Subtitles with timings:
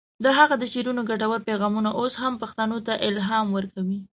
[0.23, 3.99] د هغه د شعرونو ګټور پیغامونه اوس هم پښتنو ته الهام ورکوي.